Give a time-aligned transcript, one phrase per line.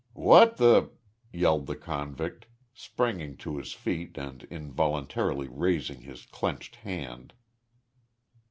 [0.15, 0.89] "What th'?"
[1.31, 7.35] yelled the convict, springing to his feet and involuntarily raising his clenched hand.